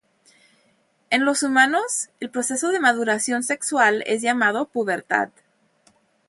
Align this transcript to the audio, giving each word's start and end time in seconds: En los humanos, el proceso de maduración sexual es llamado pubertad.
En 1.11 1.25
los 1.25 1.43
humanos, 1.43 2.09
el 2.19 2.31
proceso 2.31 2.69
de 2.69 2.79
maduración 2.79 3.43
sexual 3.43 4.03
es 4.07 4.23
llamado 4.23 4.65
pubertad. 4.67 5.29